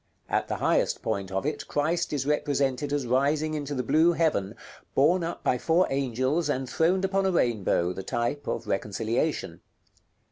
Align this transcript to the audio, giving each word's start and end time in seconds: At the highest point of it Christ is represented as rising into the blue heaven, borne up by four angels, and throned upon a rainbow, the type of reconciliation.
At 0.29 0.47
the 0.47 0.55
highest 0.55 1.03
point 1.03 1.31
of 1.31 1.45
it 1.45 1.67
Christ 1.67 2.11
is 2.11 2.25
represented 2.25 2.91
as 2.91 3.05
rising 3.05 3.53
into 3.53 3.75
the 3.75 3.83
blue 3.83 4.13
heaven, 4.13 4.55
borne 4.95 5.23
up 5.23 5.43
by 5.43 5.59
four 5.59 5.85
angels, 5.91 6.49
and 6.49 6.67
throned 6.67 7.05
upon 7.05 7.27
a 7.27 7.31
rainbow, 7.31 7.93
the 7.93 8.01
type 8.01 8.47
of 8.47 8.65
reconciliation. 8.65 9.61